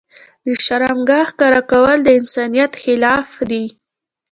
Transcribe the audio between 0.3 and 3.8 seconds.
د شرمګاه ښکاره کول د انسانيت خلاف دي.